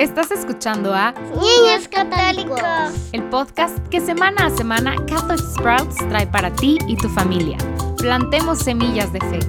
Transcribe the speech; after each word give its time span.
Estás 0.00 0.30
escuchando 0.30 0.94
a 0.94 1.12
Niños 1.12 1.86
Católicos, 1.90 2.62
el 3.12 3.22
podcast 3.24 3.86
que 3.88 4.00
semana 4.00 4.46
a 4.46 4.50
semana 4.50 4.96
Catholic 5.06 5.38
Sprouts 5.38 5.98
trae 6.08 6.26
para 6.26 6.50
ti 6.54 6.78
y 6.88 6.96
tu 6.96 7.10
familia. 7.10 7.58
Plantemos 7.98 8.60
semillas 8.60 9.12
de 9.12 9.20
fe. 9.20 9.40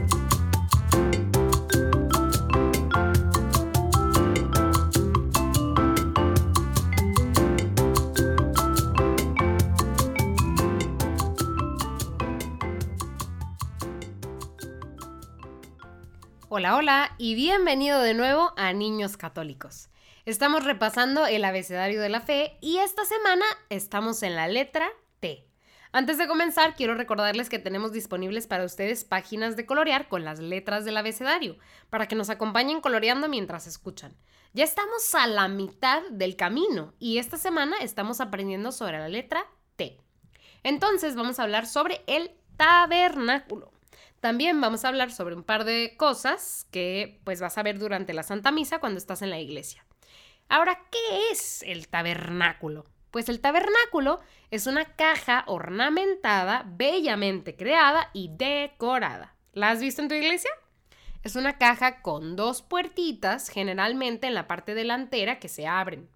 Hola, 16.50 16.76
hola 16.76 17.16
y 17.18 17.36
bienvenido 17.36 18.02
de 18.02 18.14
nuevo 18.14 18.52
a 18.58 18.74
Niños 18.74 19.16
Católicos. 19.16 19.88
Estamos 20.26 20.64
repasando 20.66 21.26
el 21.26 21.44
abecedario 21.44 22.00
de 22.00 22.10
la 22.10 22.22
fe 22.22 22.56
y 22.62 22.78
esta 22.78 23.06
semana 23.06 23.44
estamos 23.70 24.22
en 24.22 24.36
la 24.36 24.48
letra 24.48 24.88
T. 25.20 25.48
Antes 25.92 26.20
de 26.20 26.28
comenzar, 26.28 26.76
quiero 26.76 26.94
recordarles 26.94 27.50
que 27.50 27.58
tenemos 27.58 27.92
disponibles 27.92 28.46
para 28.46 28.64
ustedes 28.64 29.04
páginas 29.04 29.56
de 29.56 29.66
colorear 29.66 30.10
con 30.10 30.24
las 30.24 30.40
letras 30.40 30.86
del 30.86 30.98
abecedario, 30.98 31.58
para 31.90 32.08
que 32.08 32.16
nos 32.16 32.30
acompañen 32.30 32.82
coloreando 32.82 33.30
mientras 33.30 33.66
escuchan. 33.66 34.16
Ya 34.54 34.64
estamos 34.64 35.16
a 35.16 35.26
la 35.26 35.48
mitad 35.48 36.04
del 36.12 36.36
camino 36.36 36.94
y 37.00 37.18
esta 37.18 37.38
semana 37.38 37.78
estamos 37.82 38.22
aprendiendo 38.22 38.72
sobre 38.72 39.00
la 39.00 39.10
letra 39.10 39.48
T. 39.76 39.98
Entonces 40.62 41.16
vamos 41.16 41.40
a 41.40 41.44
hablar 41.44 41.66
sobre 41.66 42.04
el 42.06 42.30
tabernáculo. 42.58 43.72
También 44.20 44.62
vamos 44.62 44.86
a 44.86 44.90
hablar 44.90 45.12
sobre 45.12 45.34
un 45.34 45.44
par 45.44 45.64
de 45.64 45.96
cosas 45.98 46.68
que 46.70 47.20
pues 47.24 47.42
vas 47.42 47.58
a 47.58 47.64
ver 47.64 47.80
durante 47.80 48.14
la 48.14 48.22
Santa 48.22 48.52
Misa 48.52 48.78
cuando 48.78 49.00
estás 49.00 49.24
en 49.24 49.32
la 49.32 49.40
iglesia. 49.40 49.84
Ahora, 50.52 50.82
¿qué 50.92 51.32
es 51.32 51.64
el 51.64 51.88
tabernáculo? 51.88 52.84
Pues 53.10 53.30
el 53.30 53.40
tabernáculo 53.40 54.20
es 54.50 54.68
una 54.68 54.84
caja 54.84 55.46
ornamentada, 55.48 56.66
bellamente 56.68 57.56
creada 57.56 58.10
y 58.12 58.32
decorada. 58.36 59.34
¿La 59.54 59.70
has 59.70 59.80
visto 59.80 60.02
en 60.02 60.10
tu 60.10 60.16
iglesia? 60.16 60.52
Es 61.24 61.38
una 61.38 61.58
caja 61.58 62.02
con 62.02 62.36
dos 62.36 62.64
puertitas, 62.64 63.48
generalmente 63.48 64.28
en 64.28 64.34
la 64.34 64.50
parte 64.50 64.76
delantera, 64.76 65.40
que 65.40 65.48
se 65.48 65.68
abren. 65.68 66.10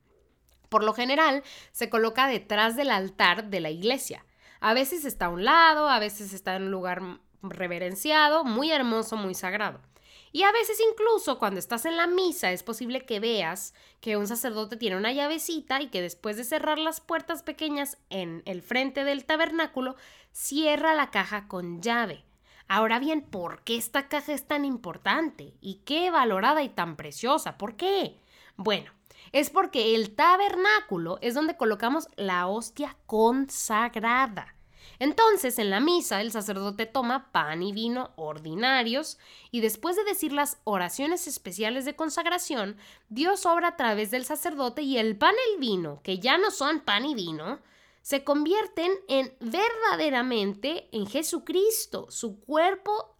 Por 0.68 0.84
lo 0.84 0.92
general, 0.92 1.42
se 1.72 1.90
coloca 1.90 2.28
detrás 2.28 2.76
del 2.76 2.92
altar 2.92 3.46
de 3.46 3.62
la 3.62 3.70
iglesia. 3.70 4.26
A 4.60 4.74
veces 4.74 5.06
está 5.06 5.28
a 5.28 5.30
un 5.30 5.46
lado, 5.46 5.88
a 5.88 6.00
veces 6.00 6.34
está 6.34 6.58
en 6.58 6.64
un 6.64 6.72
lugar 6.72 7.02
reverenciado, 7.42 8.44
muy 8.44 8.70
hermoso, 8.70 9.16
muy 9.16 9.34
sagrado. 9.34 9.80
Y 10.36 10.44
a 10.44 10.52
veces 10.52 10.82
incluso 10.92 11.40
cuando 11.40 11.62
estás 11.62 11.86
en 11.86 11.96
la 11.96 12.08
misa 12.08 12.52
es 12.52 12.62
posible 12.62 13.06
que 13.06 13.22
veas 13.22 13.74
que 14.02 14.18
un 14.18 14.28
sacerdote 14.28 14.76
tiene 14.76 14.98
una 14.98 15.14
llavecita 15.14 15.82
y 15.82 15.88
que 15.88 16.02
después 16.02 16.36
de 16.36 16.44
cerrar 16.44 16.78
las 16.78 17.00
puertas 17.00 17.42
pequeñas 17.42 18.00
en 18.10 18.44
el 18.44 18.62
frente 18.62 19.06
del 19.06 19.24
tabernáculo, 19.24 19.96
cierra 20.34 20.94
la 20.94 21.10
caja 21.10 21.48
con 21.48 21.82
llave. 21.82 22.26
Ahora 22.68 23.00
bien, 23.00 23.22
¿por 23.22 23.64
qué 23.64 23.78
esta 23.78 24.10
caja 24.10 24.34
es 24.34 24.46
tan 24.46 24.66
importante? 24.66 25.54
¿Y 25.62 25.76
qué 25.86 26.12
valorada 26.12 26.64
y 26.64 26.68
tan 26.68 26.98
preciosa? 26.98 27.58
¿Por 27.58 27.78
qué? 27.78 28.20
Bueno, 28.58 28.92
es 29.32 29.50
porque 29.50 29.96
el 29.96 30.16
tabernáculo 30.16 31.18
es 31.22 31.34
donde 31.34 31.56
colocamos 31.56 32.10
la 32.18 32.48
hostia 32.48 32.98
consagrada. 33.06 34.55
Entonces, 35.00 35.60
en 35.60 35.70
la 35.70 35.80
misa, 35.80 36.22
el 36.22 36.32
sacerdote 36.32 36.86
toma 36.86 37.32
pan 37.32 37.64
y 37.64 37.74
vino 37.74 38.12
ordinarios 38.16 39.18
y 39.52 39.62
después 39.62 39.96
de 39.96 40.04
decir 40.04 40.32
las 40.34 40.60
oraciones 40.64 41.28
especiales 41.28 41.86
de 41.86 41.96
consagración, 41.96 42.78
Dios 43.10 43.46
obra 43.46 43.70
a 43.70 43.76
través 43.76 44.12
del 44.12 44.26
sacerdote 44.26 44.82
y 44.82 44.98
el 44.98 45.18
pan 45.18 45.34
y 45.34 45.54
el 45.54 45.60
vino, 45.60 46.02
que 46.04 46.20
ya 46.20 46.38
no 46.38 46.52
son 46.52 46.82
pan 46.82 47.06
y 47.06 47.16
vino, 47.16 47.60
se 48.02 48.24
convierten 48.24 48.92
en 49.08 49.36
verdaderamente 49.40 50.90
en 50.92 51.08
Jesucristo, 51.08 52.06
su 52.12 52.40
cuerpo, 52.40 53.18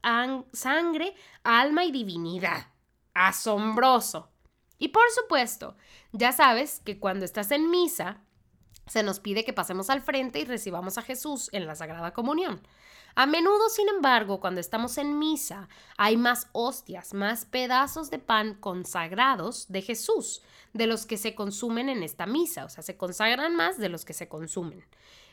sangre, 0.54 1.16
alma 1.44 1.86
y 1.86 1.92
divinidad. 1.92 2.68
Asombroso. 3.16 4.30
Y 4.78 4.90
por 4.90 5.10
supuesto, 5.10 5.76
ya 6.12 6.32
sabes 6.34 6.82
que 6.86 7.00
cuando 7.00 7.26
estás 7.26 7.50
en 7.50 7.72
misa, 7.72 8.22
se 8.88 9.04
nos 9.04 9.20
pide 9.20 9.44
que 9.44 9.54
pasemos 9.54 9.90
al 9.90 10.02
frente 10.02 10.40
y 10.40 10.46
recibamos 10.46 10.98
a 10.98 11.02
Jesús 11.02 11.50
en 11.52 11.66
la 11.66 11.76
Sagrada 11.76 12.12
Comunión. 12.12 12.62
A 13.16 13.26
menudo, 13.26 13.70
sin 13.70 13.88
embargo, 13.88 14.42
cuando 14.42 14.60
estamos 14.60 14.98
en 14.98 15.18
misa, 15.18 15.70
hay 15.98 16.18
más 16.18 16.48
hostias, 16.52 17.14
más 17.14 17.46
pedazos 17.46 18.10
de 18.10 18.20
pan 18.20 18.56
consagrados 18.56 19.68
de 19.70 19.82
Jesús, 19.82 20.42
de 20.76 20.88
los 20.88 21.06
que 21.06 21.16
se 21.16 21.36
consumen 21.36 21.88
en 21.88 22.04
esta 22.04 22.26
misa, 22.26 22.66
o 22.66 22.70
sea, 22.70 22.84
se 22.84 22.98
consagran 22.98 23.56
más 23.56 23.78
de 23.78 23.88
los 23.88 24.04
que 24.04 24.12
se 24.12 24.28
consumen. 24.28 24.84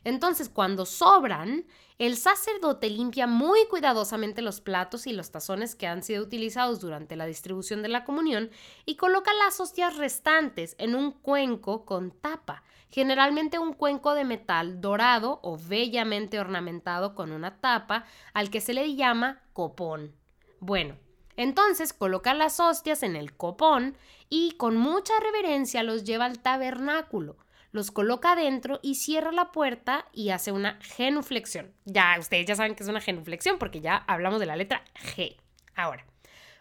Entonces, 0.04 0.48
cuando 0.48 0.86
sobran, 0.86 1.64
el 1.98 2.16
sacerdote 2.16 2.88
limpia 2.88 3.26
muy 3.26 3.66
cuidadosamente 3.68 4.40
los 4.40 4.60
platos 4.60 5.08
y 5.08 5.12
los 5.12 5.32
tazones 5.32 5.74
que 5.74 5.88
han 5.88 6.04
sido 6.04 6.22
utilizados 6.22 6.80
durante 6.80 7.16
la 7.16 7.26
distribución 7.26 7.82
de 7.82 7.88
la 7.88 8.04
comunión 8.04 8.50
y 8.86 8.94
coloca 8.94 9.32
las 9.34 9.58
hostias 9.58 9.96
restantes 9.96 10.76
en 10.78 10.94
un 10.94 11.10
cuenco 11.10 11.84
con 11.84 12.12
tapa, 12.12 12.62
generalmente 12.88 13.58
un 13.58 13.72
cuenco 13.72 14.14
de 14.14 14.24
metal 14.24 14.80
dorado 14.80 15.40
o 15.42 15.58
bellamente 15.58 16.38
ornamentado 16.38 17.16
con 17.16 17.32
una 17.32 17.58
tapa, 17.58 18.04
al 18.32 18.48
que 18.48 18.60
se 18.60 18.74
le 18.74 18.94
llama 18.94 19.42
copón. 19.52 20.14
Bueno, 20.60 20.96
entonces 21.36 21.92
coloca 21.92 22.34
las 22.34 22.60
hostias 22.60 23.02
en 23.02 23.16
el 23.16 23.34
copón 23.36 23.96
y 24.34 24.52
con 24.52 24.78
mucha 24.78 25.12
reverencia 25.20 25.82
los 25.82 26.04
lleva 26.04 26.24
al 26.24 26.38
tabernáculo 26.38 27.36
los 27.70 27.90
coloca 27.90 28.32
adentro 28.32 28.80
y 28.82 28.96
cierra 28.96 29.32
la 29.32 29.50
puerta 29.50 30.06
y 30.12 30.28
hace 30.28 30.52
una 30.52 30.78
genuflexión. 30.82 31.72
Ya, 31.86 32.16
ustedes 32.18 32.46
ya 32.46 32.54
saben 32.54 32.74
que 32.74 32.82
es 32.82 32.88
una 32.88 33.00
genuflexión 33.00 33.58
porque 33.58 33.80
ya 33.80 33.96
hablamos 33.96 34.40
de 34.40 34.46
la 34.46 34.56
letra 34.56 34.84
G. 35.16 35.36
Ahora, 35.74 36.04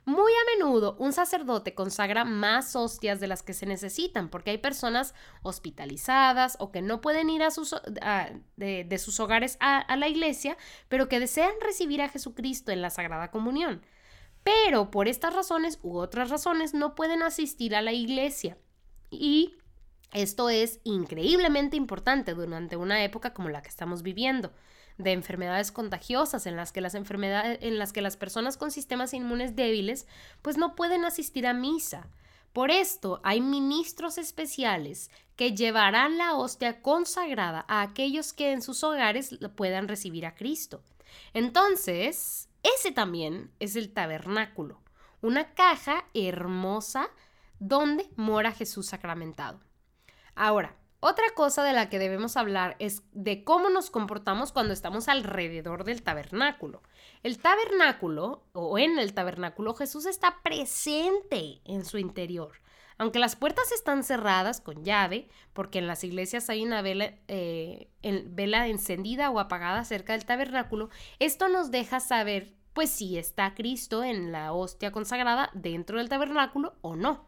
muy 0.05 0.31
a 0.31 0.57
menudo 0.57 0.95
un 0.99 1.11
sacerdote 1.11 1.75
consagra 1.75 2.23
más 2.23 2.75
hostias 2.77 3.19
de 3.19 3.27
las 3.27 3.43
que 3.43 3.53
se 3.53 3.65
necesitan 3.65 4.29
porque 4.29 4.51
hay 4.51 4.57
personas 4.57 5.13
hospitalizadas 5.43 6.55
o 6.59 6.71
que 6.71 6.81
no 6.81 7.01
pueden 7.01 7.29
ir 7.29 7.43
a 7.43 7.51
sus, 7.51 7.75
de, 8.55 8.97
sus 8.97 9.19
hogares 9.19 9.57
a, 9.59 9.79
a 9.79 9.95
la 9.97 10.07
iglesia, 10.07 10.57
pero 10.87 11.09
que 11.09 11.19
desean 11.19 11.51
recibir 11.61 12.01
a 12.01 12.09
Jesucristo 12.09 12.71
en 12.71 12.81
la 12.81 12.89
Sagrada 12.89 13.31
Comunión. 13.31 13.81
Pero 14.44 14.90
por 14.91 15.07
estas 15.07 15.35
razones 15.35 15.79
u 15.84 15.97
otras 15.97 16.29
razones 16.29 16.74
no 16.74 16.96
pueden 16.96 17.22
asistir 17.22 17.75
a 17.75 17.81
la 17.81 17.94
iglesia. 17.94 18.57
Y 19.09 19.56
esto 20.13 20.50
es 20.50 20.79
increíblemente 20.84 21.78
importante 21.78 22.34
durante 22.34 22.75
una 22.75 23.03
época 23.03 23.34
como 23.34 23.50
la 23.50 23.62
que 23.62 23.69
estamos 23.69 24.02
viviendo, 24.03 24.52
de 24.97 25.13
enfermedades 25.13 25.72
contagiosas 25.72 26.46
en 26.46 26.56
las 26.56 26.72
que 26.72 26.81
las 26.81 26.96
enfermedades 26.96 27.59
en 27.62 27.79
las 27.79 27.94
que 27.94 28.02
las 28.02 28.18
personas 28.18 28.57
con 28.57 28.72
sistemas 28.72 29.13
inmunes 29.13 29.56
débiles 29.56 30.06
pues 30.41 30.58
no 30.58 30.75
pueden 30.75 31.06
asistir 31.06 31.47
a 31.47 31.53
misa. 31.53 32.08
Por 32.53 32.69
esto 32.72 33.22
hay 33.23 33.40
ministros 33.40 34.18
especiales 34.18 35.09
que 35.38 35.56
llevarán 35.56 36.18
la 36.18 36.35
hostia 36.35 36.81
consagrada 36.81 37.63
a 37.69 37.81
aquellos 37.81 38.34
que 38.34 38.52
en 38.52 38.62
sus 38.62 38.84
hogares 38.84 39.38
puedan 39.56 39.88
recibir 39.88 40.25
a 40.25 40.35
Cristo. 40.35 40.84
Entonces, 41.34 42.50
ese 42.63 42.91
también 42.91 43.51
es 43.59 43.75
el 43.75 43.94
tabernáculo, 43.94 44.81
una 45.22 45.53
caja 45.53 46.05
hermosa 46.13 47.09
donde 47.59 48.09
mora 48.16 48.51
Jesús 48.51 48.88
sacramentado. 48.88 49.59
Ahora, 50.35 50.75
otra 50.99 51.25
cosa 51.35 51.63
de 51.63 51.73
la 51.73 51.89
que 51.89 51.97
debemos 51.97 52.38
hablar 52.38 52.75
es 52.77 53.03
de 53.11 53.44
cómo 53.44 53.69
nos 53.69 53.89
comportamos 53.89 54.51
cuando 54.51 54.72
estamos 54.72 55.07
alrededor 55.07 55.83
del 55.83 56.03
tabernáculo. 56.03 56.83
El 57.23 57.39
tabernáculo, 57.39 58.44
o 58.53 58.78
en 58.78 58.99
el 58.99 59.16
tabernáculo, 59.16 59.73
Jesús 59.73 60.05
está 60.05 60.41
presente 60.43 61.61
en 61.66 61.85
su 61.85 61.97
interior. 61.97 62.51
Aunque 63.01 63.17
las 63.17 63.35
puertas 63.35 63.72
están 63.72 64.03
cerradas 64.03 64.61
con 64.61 64.84
llave, 64.85 65.28
porque 65.53 65.79
en 65.79 65.87
las 65.87 66.03
iglesias 66.03 66.52
hay 66.52 66.61
una 66.61 66.84
vela, 66.84 67.16
eh, 67.28 67.90
vela 68.28 68.67
encendida 68.67 69.31
o 69.31 69.40
apagada 69.40 69.84
cerca 69.85 70.14
del 70.14 70.23
tabernáculo, 70.23 70.91
esto 71.17 71.49
nos 71.49 71.72
deja 71.72 71.99
saber, 71.99 72.53
pues, 72.73 72.91
si 72.91 73.17
está 73.17 73.55
Cristo 73.55 74.03
en 74.03 74.31
la 74.31 74.53
hostia 74.53 74.91
consagrada 74.91 75.49
dentro 75.55 75.97
del 75.97 76.09
tabernáculo 76.09 76.75
o 76.81 76.96
no. 76.96 77.25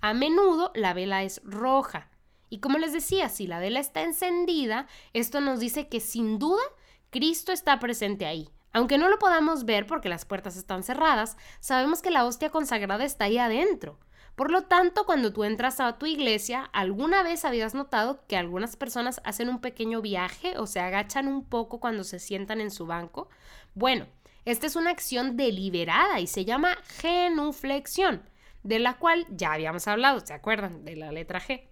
A 0.00 0.12
menudo 0.12 0.72
la 0.74 0.92
vela 0.92 1.22
es 1.22 1.40
roja, 1.44 2.10
y 2.50 2.58
como 2.58 2.78
les 2.78 2.92
decía, 2.92 3.28
si 3.28 3.46
la 3.46 3.60
vela 3.60 3.78
está 3.78 4.02
encendida, 4.02 4.88
esto 5.12 5.40
nos 5.40 5.60
dice 5.60 5.86
que 5.86 6.00
sin 6.00 6.40
duda 6.40 6.62
Cristo 7.10 7.52
está 7.52 7.78
presente 7.78 8.26
ahí. 8.26 8.48
Aunque 8.72 8.98
no 8.98 9.08
lo 9.08 9.20
podamos 9.20 9.66
ver 9.66 9.86
porque 9.86 10.08
las 10.08 10.24
puertas 10.24 10.56
están 10.56 10.82
cerradas, 10.82 11.36
sabemos 11.60 12.02
que 12.02 12.10
la 12.10 12.24
hostia 12.24 12.50
consagrada 12.50 13.04
está 13.04 13.26
ahí 13.26 13.38
adentro. 13.38 14.00
Por 14.36 14.50
lo 14.50 14.64
tanto, 14.64 15.06
cuando 15.06 15.32
tú 15.32 15.44
entras 15.44 15.80
a 15.80 15.98
tu 15.98 16.04
iglesia, 16.06 16.68
¿alguna 16.74 17.22
vez 17.22 17.46
habías 17.46 17.74
notado 17.74 18.24
que 18.28 18.36
algunas 18.36 18.76
personas 18.76 19.20
hacen 19.24 19.48
un 19.48 19.60
pequeño 19.60 20.02
viaje 20.02 20.58
o 20.58 20.66
se 20.66 20.78
agachan 20.78 21.26
un 21.26 21.44
poco 21.44 21.80
cuando 21.80 22.04
se 22.04 22.18
sientan 22.18 22.60
en 22.60 22.70
su 22.70 22.86
banco? 22.86 23.30
Bueno, 23.74 24.06
esta 24.44 24.66
es 24.66 24.76
una 24.76 24.90
acción 24.90 25.36
deliberada 25.36 26.20
y 26.20 26.26
se 26.26 26.44
llama 26.44 26.76
genuflexión. 26.98 28.22
de 28.62 28.80
la 28.80 28.98
cual 28.98 29.26
ya 29.30 29.52
habíamos 29.52 29.86
hablado, 29.86 30.18
¿se 30.20 30.34
acuerdan? 30.34 30.84
De 30.84 30.96
la 30.96 31.12
letra 31.12 31.40
G. 31.40 31.68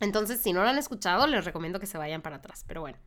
Entonces, 0.00 0.42
si 0.42 0.52
no 0.52 0.62
lo 0.62 0.68
han 0.68 0.78
escuchado, 0.78 1.26
les 1.28 1.44
recomiendo 1.44 1.78
que 1.80 1.86
se 1.86 1.98
vayan 1.98 2.20
para 2.20 2.36
atrás. 2.36 2.64
Pero 2.66 2.80
bueno, 2.80 2.98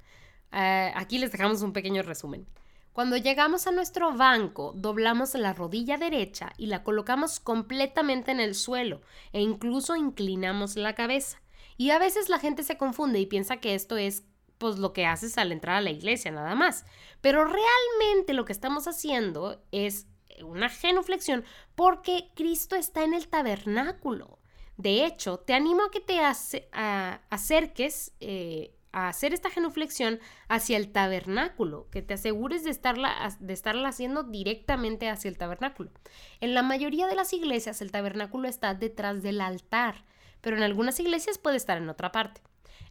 eh, 0.54 0.92
aquí 0.96 1.18
les 1.20 1.32
dejamos 1.32 1.62
un 1.62 1.74
pequeño 1.74 2.02
resumen. 2.02 2.48
Cuando 2.94 3.18
llegamos 3.18 3.68
a 3.68 3.72
nuestro 3.72 4.14
banco, 4.14 4.74
doblamos 4.76 5.36
la 5.36 5.54
rodilla 5.54 5.98
derecha 5.98 6.54
y 6.58 6.66
la 6.66 6.84
colocamos 6.84 7.40
completamente 7.40 8.32
en 8.32 8.40
el 8.40 8.56
suelo 8.56 9.02
e 9.32 9.42
incluso 9.42 9.96
inclinamos 9.96 10.76
la 10.76 10.96
cabeza. 10.96 11.42
Y 11.78 11.92
a 11.92 12.00
veces 12.00 12.30
la 12.30 12.40
gente 12.40 12.64
se 12.64 12.78
confunde 12.78 13.20
y 13.20 13.26
piensa 13.26 13.58
que 13.58 13.76
esto 13.76 13.96
es 13.96 14.24
pues 14.58 14.78
lo 14.78 14.92
que 14.92 15.06
haces 15.06 15.38
al 15.38 15.52
entrar 15.52 15.78
a 15.78 15.82
la 15.82 15.92
iglesia 15.92 16.32
nada 16.32 16.56
más. 16.56 16.86
Pero 17.22 17.46
realmente 17.46 18.34
lo 18.34 18.46
que 18.46 18.54
estamos 18.54 18.88
haciendo 18.88 19.64
es 19.72 20.08
una 20.44 20.70
genuflexión 20.70 21.46
porque 21.76 22.30
Cristo 22.36 22.76
está 22.76 23.04
en 23.04 23.14
el 23.14 23.28
tabernáculo. 23.28 24.40
De 24.78 25.06
hecho, 25.06 25.40
te 25.40 25.54
animo 25.54 25.84
a 25.84 25.92
que 25.92 26.00
te 26.00 26.20
acerques 27.30 28.14
eh, 28.20 28.76
a 28.92 29.08
hacer 29.08 29.34
esta 29.34 29.50
genuflexión 29.50 30.20
hacia 30.48 30.78
el 30.78 30.92
tabernáculo, 30.92 31.88
que 31.92 32.02
te 32.02 32.16
asegures 32.16 32.64
de 32.64 32.72
estarla, 32.72 33.36
de 33.40 33.54
estarla 33.54 33.90
haciendo 33.90 34.24
directamente 34.24 35.10
hacia 35.10 35.30
el 35.30 35.38
tabernáculo. 35.38 35.92
En 36.40 36.54
la 36.54 36.64
mayoría 36.64 37.08
de 37.08 37.16
las 37.16 37.34
iglesias 37.34 37.82
el 37.82 37.92
tabernáculo 37.92 38.48
está 38.48 38.74
detrás 38.74 39.22
del 39.22 39.42
altar, 39.42 40.06
pero 40.42 40.58
en 40.58 40.64
algunas 40.64 41.00
iglesias 41.00 41.38
puede 41.38 41.58
estar 41.58 41.78
en 41.78 41.90
otra 41.90 42.12
parte. 42.12 42.42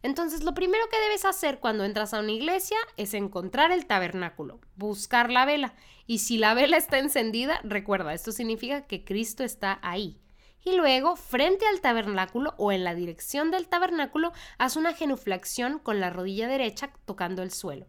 Entonces, 0.02 0.44
lo 0.44 0.54
primero 0.54 0.84
que 0.90 1.00
debes 1.00 1.24
hacer 1.24 1.58
cuando 1.58 1.84
entras 1.84 2.14
a 2.14 2.20
una 2.20 2.30
iglesia 2.30 2.76
es 2.96 3.14
encontrar 3.14 3.72
el 3.72 3.86
tabernáculo, 3.86 4.60
buscar 4.76 5.30
la 5.30 5.44
vela, 5.44 5.74
y 6.06 6.18
si 6.18 6.38
la 6.38 6.54
vela 6.54 6.76
está 6.76 6.98
encendida, 6.98 7.60
recuerda, 7.64 8.14
esto 8.14 8.30
significa 8.30 8.86
que 8.86 9.04
Cristo 9.04 9.42
está 9.42 9.80
ahí 9.82 10.20
y 10.64 10.76
luego, 10.76 11.16
frente 11.16 11.66
al 11.66 11.80
tabernáculo 11.80 12.54
o 12.58 12.72
en 12.72 12.84
la 12.84 12.94
dirección 12.94 13.50
del 13.50 13.68
tabernáculo, 13.68 14.32
haz 14.58 14.76
una 14.76 14.92
genuflexión 14.92 15.78
con 15.78 16.00
la 16.00 16.10
rodilla 16.10 16.48
derecha 16.48 16.90
tocando 17.04 17.42
el 17.42 17.50
suelo. 17.50 17.86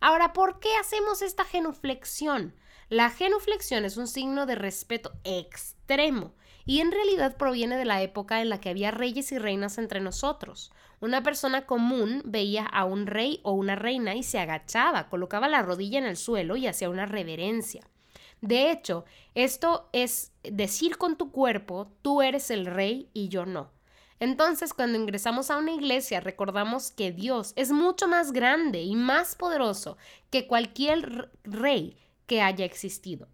Ahora, 0.00 0.32
¿por 0.32 0.60
qué 0.60 0.68
hacemos 0.80 1.22
esta 1.22 1.44
genuflexión? 1.44 2.54
La 2.88 3.10
genuflexión 3.10 3.84
es 3.84 3.96
un 3.96 4.06
signo 4.06 4.46
de 4.46 4.56
respeto 4.56 5.12
extremo 5.24 6.34
y 6.66 6.80
en 6.80 6.92
realidad 6.92 7.36
proviene 7.36 7.76
de 7.76 7.84
la 7.84 8.02
época 8.02 8.40
en 8.40 8.48
la 8.48 8.60
que 8.60 8.70
había 8.70 8.90
reyes 8.90 9.32
y 9.32 9.38
reinas 9.38 9.78
entre 9.78 10.00
nosotros. 10.00 10.72
Una 11.00 11.22
persona 11.22 11.66
común 11.66 12.22
veía 12.24 12.66
a 12.66 12.84
un 12.84 13.06
rey 13.06 13.40
o 13.42 13.52
una 13.52 13.76
reina 13.76 14.14
y 14.14 14.22
se 14.22 14.38
agachaba, 14.38 15.08
colocaba 15.08 15.48
la 15.48 15.62
rodilla 15.62 15.98
en 15.98 16.04
el 16.04 16.16
suelo 16.16 16.56
y 16.56 16.66
hacía 16.66 16.90
una 16.90 17.06
reverencia. 17.06 17.82
De 18.40 18.70
hecho, 18.70 19.04
esto 19.34 19.88
es 19.92 20.32
decir 20.42 20.96
con 20.96 21.16
tu 21.16 21.30
cuerpo, 21.30 21.92
tú 22.02 22.22
eres 22.22 22.50
el 22.50 22.66
rey 22.66 23.08
y 23.12 23.28
yo 23.28 23.46
no. 23.46 23.70
Entonces, 24.18 24.74
cuando 24.74 24.98
ingresamos 24.98 25.50
a 25.50 25.56
una 25.56 25.72
iglesia, 25.72 26.20
recordamos 26.20 26.90
que 26.90 27.10
Dios 27.10 27.54
es 27.56 27.70
mucho 27.72 28.06
más 28.06 28.32
grande 28.32 28.82
y 28.82 28.94
más 28.94 29.34
poderoso 29.34 29.96
que 30.30 30.46
cualquier 30.46 31.30
rey 31.42 31.96
que 32.26 32.42
haya 32.42 32.66
existido. 32.66 33.28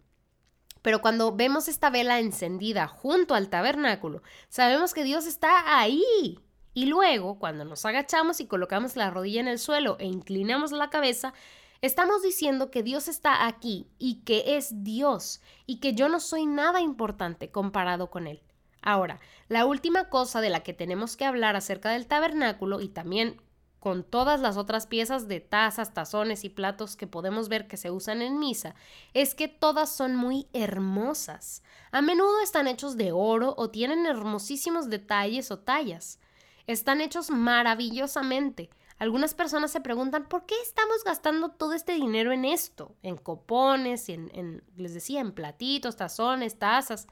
Pero 0.81 1.01
cuando 1.01 1.35
vemos 1.35 1.67
esta 1.67 1.89
vela 1.89 2.19
encendida 2.19 2.87
junto 2.87 3.35
al 3.35 3.49
tabernáculo, 3.49 4.23
sabemos 4.47 4.93
que 4.93 5.03
Dios 5.03 5.25
está 5.25 5.77
ahí. 5.77 6.39
Y 6.73 6.85
luego, 6.85 7.39
cuando 7.39 7.65
nos 7.65 7.85
agachamos 7.85 8.39
y 8.39 8.47
colocamos 8.47 8.95
la 8.95 9.09
rodilla 9.09 9.41
en 9.41 9.49
el 9.49 9.59
suelo 9.59 9.97
e 9.99 10.05
inclinamos 10.05 10.71
la 10.71 10.89
cabeza, 10.89 11.33
Estamos 11.81 12.23
diciendo 12.23 12.71
que 12.71 12.81
Dios 12.81 13.07
está 13.07 13.45
aquí 13.45 13.87
y 13.99 14.21
que 14.21 14.57
es 14.57 14.83
Dios 14.83 15.41
y 15.65 15.79
que 15.79 15.93
yo 15.93 16.09
no 16.09 16.19
soy 16.19 16.45
nada 16.45 16.81
importante 16.81 17.51
comparado 17.51 18.09
con 18.09 18.25
Él. 18.25 18.41
Ahora, 18.81 19.19
la 19.47 19.65
última 19.65 20.09
cosa 20.09 20.41
de 20.41 20.49
la 20.49 20.61
que 20.61 20.73
tenemos 20.73 21.17
que 21.17 21.25
hablar 21.25 21.55
acerca 21.55 21.89
del 21.89 22.07
tabernáculo 22.07 22.81
y 22.81 22.89
también 22.89 23.41
con 23.79 24.03
todas 24.03 24.39
las 24.39 24.57
otras 24.57 24.87
piezas 24.87 25.27
de 25.27 25.39
tazas, 25.39 25.93
tazones 25.93 26.43
y 26.43 26.49
platos 26.49 26.95
que 26.95 27.05
podemos 27.05 27.47
ver 27.47 27.67
que 27.67 27.77
se 27.77 27.91
usan 27.91 28.21
en 28.21 28.39
misa, 28.39 28.75
es 29.13 29.35
que 29.35 29.47
todas 29.47 29.89
son 29.91 30.15
muy 30.15 30.47
hermosas. 30.53 31.63
A 31.91 32.01
menudo 32.01 32.41
están 32.41 32.67
hechos 32.67 32.97
de 32.97 33.11
oro 33.11 33.53
o 33.57 33.69
tienen 33.69 34.05
hermosísimos 34.05 34.89
detalles 34.89 35.51
o 35.51 35.59
tallas. 35.59 36.19
Están 36.65 37.01
hechos 37.01 37.29
maravillosamente. 37.29 38.69
Algunas 38.99 39.33
personas 39.33 39.71
se 39.71 39.81
preguntan 39.81 40.27
por 40.27 40.45
qué 40.45 40.55
estamos 40.63 41.03
gastando 41.03 41.49
todo 41.49 41.73
este 41.73 41.93
dinero 41.93 42.31
en 42.31 42.45
esto, 42.45 42.95
en 43.03 43.17
copones, 43.17 44.09
en, 44.09 44.31
en, 44.33 44.63
les 44.75 44.93
decía, 44.93 45.21
en 45.21 45.33
platitos, 45.33 45.95
tazones, 45.95 46.57
tazas. 46.57 47.07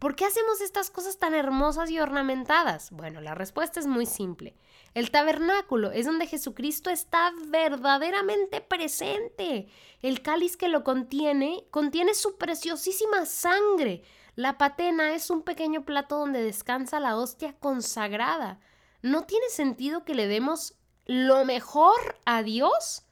¿Por 0.00 0.16
qué 0.16 0.24
hacemos 0.24 0.60
estas 0.60 0.90
cosas 0.90 1.18
tan 1.18 1.32
hermosas 1.32 1.88
y 1.88 2.00
ornamentadas? 2.00 2.90
Bueno, 2.90 3.20
la 3.20 3.36
respuesta 3.36 3.78
es 3.78 3.86
muy 3.86 4.04
simple. 4.04 4.56
El 4.94 5.12
tabernáculo 5.12 5.92
es 5.92 6.06
donde 6.06 6.26
Jesucristo 6.26 6.90
está 6.90 7.32
verdaderamente 7.46 8.60
presente. 8.60 9.68
El 10.02 10.20
cáliz 10.22 10.56
que 10.56 10.66
lo 10.66 10.82
contiene 10.82 11.66
contiene 11.70 12.14
su 12.14 12.36
preciosísima 12.36 13.26
sangre. 13.26 14.02
La 14.34 14.58
patena 14.58 15.14
es 15.14 15.30
un 15.30 15.42
pequeño 15.42 15.84
plato 15.84 16.18
donde 16.18 16.42
descansa 16.42 16.98
la 16.98 17.16
hostia 17.16 17.54
consagrada. 17.60 18.58
No 19.02 19.22
tiene 19.22 19.50
sentido 19.50 20.04
que 20.04 20.16
le 20.16 20.26
demos 20.26 20.74
lo 21.06 21.44
mejor 21.44 22.16
a 22.24 22.42
Dios? 22.42 23.04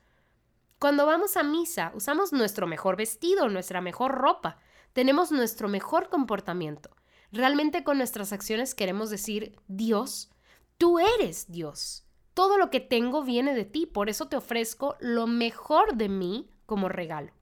Cuando 0.78 1.06
vamos 1.06 1.37
a 1.37 1.42
misa, 1.42 1.92
usamos 1.94 2.32
nuestro 2.32 2.66
mejor 2.66 2.96
vestido, 2.96 3.48
nuestra 3.48 3.81
mejor 3.81 4.12
ropa, 4.12 4.58
tenemos 4.92 5.31
nuestro 5.31 5.69
mejor 5.69 6.08
comportamiento. 6.08 6.90
Realmente 7.32 7.84
con 7.84 7.98
nuestras 7.98 8.32
acciones 8.32 8.75
queremos 8.75 9.10
decir, 9.10 9.56
Dios, 9.69 10.31
tú 10.78 10.98
eres 10.98 11.50
Dios. 11.50 12.04
Todo 12.34 12.58
lo 12.58 12.70
que 12.70 12.81
tengo 12.81 13.22
viene 13.22 13.54
de 13.54 13.64
ti, 13.64 13.87
por 13.87 14.08
eso 14.08 14.28
te 14.28 14.36
ofrezco 14.36 14.96
lo 15.00 15.26
mejor 15.26 15.94
de 15.94 16.08
mí 16.08 16.50
como 16.66 16.88
regalo. 16.88 17.32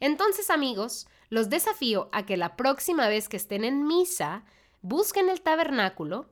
Entonces, 0.00 0.48
amigos, 0.50 1.08
los 1.28 1.50
desafío 1.50 2.08
a 2.12 2.24
que 2.24 2.36
la 2.36 2.56
próxima 2.56 3.08
vez 3.08 3.28
que 3.28 3.36
estén 3.36 3.64
en 3.64 3.86
misa, 3.86 4.44
busquen 4.80 5.28
el 5.28 5.42
tabernáculo, 5.42 6.30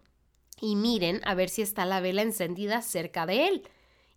y 0.60 0.76
miren 0.76 1.20
a 1.24 1.34
ver 1.34 1.48
si 1.48 1.62
está 1.62 1.84
la 1.84 2.00
vela 2.00 2.22
encendida 2.22 2.82
cerca 2.82 3.26
de 3.26 3.48
él 3.48 3.68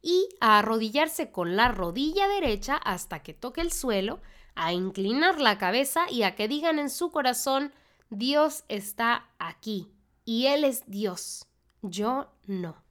y 0.02 0.30
a 0.40 0.60
arrodillarse 0.60 1.32
con 1.32 1.56
la 1.56 1.70
rodilla 1.70 2.28
derecha 2.28 2.76
hasta 2.78 3.20
que 3.20 3.34
toque 3.34 3.62
el 3.62 3.72
suelo, 3.72 4.22
a 4.56 4.74
inclinar 4.74 5.40
la 5.40 5.58
cabeza 5.58 6.10
y 6.10 6.24
a 6.24 6.36
que 6.36 6.48
digan 6.48 6.80
en 6.80 6.90
su 6.90 7.12
corazón, 7.12 7.74
Dios 8.10 8.64
está 8.68 9.30
aquí 9.40 9.92
y 10.26 10.48
Él 10.48 10.64
es 10.64 10.84
Dios, 10.88 11.46
yo 11.82 12.32
no. 12.46 12.84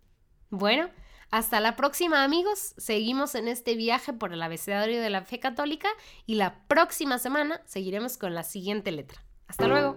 Bueno, 0.51 0.89
hasta 1.31 1.61
la 1.61 1.77
próxima 1.77 2.25
amigos, 2.25 2.75
seguimos 2.79 3.35
en 3.35 3.49
este 3.49 3.75
viaje 3.75 4.13
por 4.13 4.33
el 4.33 4.43
abecedario 4.43 5.01
de 5.01 5.11
la 5.11 5.23
fe 5.23 5.39
católica 5.39 5.89
y 6.25 6.37
la 6.37 6.67
próxima 6.69 7.19
semana 7.19 7.61
seguiremos 7.67 8.17
con 8.17 8.35
la 8.35 8.45
siguiente 8.45 8.93
letra. 8.93 9.23
Hasta 9.47 9.67
luego. 9.67 9.97